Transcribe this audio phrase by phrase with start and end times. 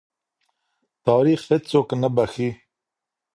[1.05, 2.49] تاریخ هېڅوک نه بخښي.